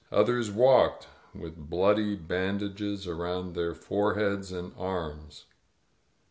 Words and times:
Others 0.11 0.49
walked, 0.49 1.05
with 1.31 1.69
bloody 1.69 2.15
bandages 2.15 3.05
around 3.05 3.53
their 3.53 3.75
foreheads 3.75 4.51
and 4.51 4.73
arms. 4.75 5.45